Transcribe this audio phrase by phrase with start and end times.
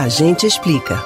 [0.00, 1.04] A gente explica.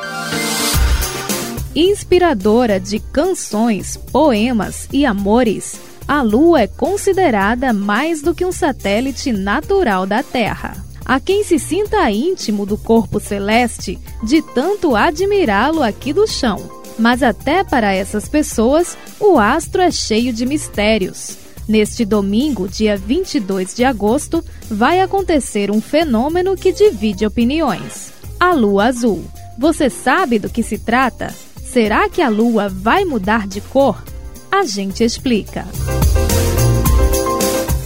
[1.75, 9.33] Inspiradora de canções, poemas e amores, a Lua é considerada mais do que um satélite
[9.33, 10.77] natural da Terra.
[11.05, 16.63] Há quem se sinta íntimo do corpo celeste de tanto admirá-lo aqui do chão.
[16.97, 21.37] Mas até para essas pessoas, o astro é cheio de mistérios.
[21.69, 28.87] Neste domingo, dia 22 de agosto, vai acontecer um fenômeno que divide opiniões: a lua
[28.87, 29.25] azul.
[29.57, 31.33] Você sabe do que se trata?
[31.63, 34.03] Será que a lua vai mudar de cor?
[34.51, 35.67] A gente explica.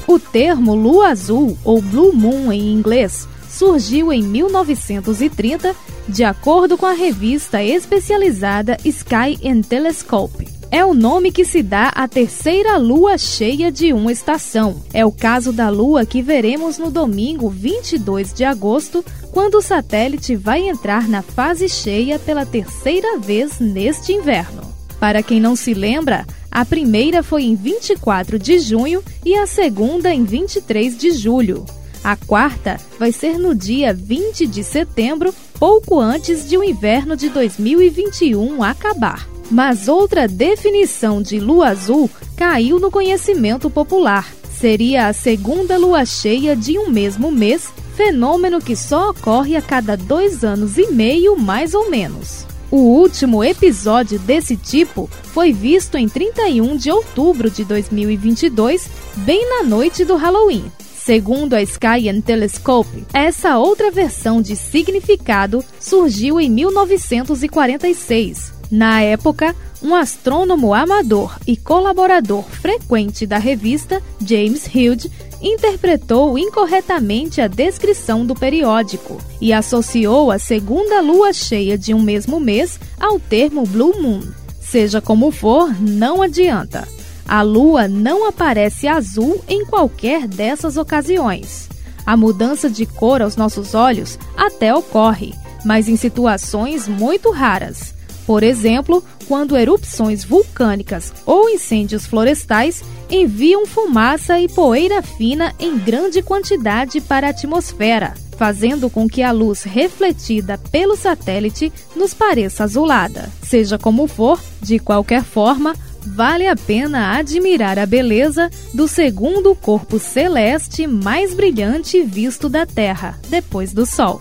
[0.07, 5.75] O termo lua azul ou blue moon em inglês surgiu em 1930,
[6.09, 11.89] de acordo com a revista especializada Sky and Telescope é o nome que se dá
[11.89, 14.83] à terceira lua cheia de uma estação.
[14.93, 20.37] É o caso da lua que veremos no domingo 22 de agosto, quando o satélite
[20.37, 24.63] vai entrar na fase cheia pela terceira vez neste inverno.
[25.01, 30.13] Para quem não se lembra, a primeira foi em 24 de junho e a segunda
[30.13, 31.65] em 23 de julho.
[32.03, 37.29] A quarta vai ser no dia 20 de setembro, pouco antes de o inverno de
[37.29, 39.38] 2021 acabar.
[39.51, 44.31] Mas outra definição de lua azul caiu no conhecimento popular.
[44.51, 49.97] Seria a segunda lua cheia de um mesmo mês, fenômeno que só ocorre a cada
[49.97, 52.47] dois anos e meio, mais ou menos.
[52.71, 59.63] O último episódio desse tipo foi visto em 31 de outubro de 2022, bem na
[59.63, 60.71] noite do Halloween.
[60.95, 69.95] Segundo a Sky Telescope, essa outra versão de significado surgiu em 1946 na época, um
[69.95, 75.11] astrônomo amador e colaborador frequente da revista, James Hilde,
[75.41, 82.41] interpretou incorretamente a descrição do periódico e associou a segunda lua cheia de um mesmo
[82.41, 84.23] mês ao termo Blue Moon.
[84.61, 86.87] Seja como for, não adianta.
[87.27, 91.69] A lua não aparece azul em qualquer dessas ocasiões.
[92.05, 95.35] A mudança de cor aos nossos olhos até ocorre,
[95.65, 97.98] mas em situações muito raras
[98.29, 106.21] por exemplo, quando erupções vulcânicas ou incêndios florestais enviam fumaça e poeira fina em grande
[106.21, 113.31] quantidade para a atmosfera, fazendo com que a luz refletida pelo satélite nos pareça azulada.
[113.43, 119.99] Seja como for, de qualquer forma, vale a pena admirar a beleza do segundo corpo
[119.99, 124.21] celeste mais brilhante visto da Terra, depois do Sol.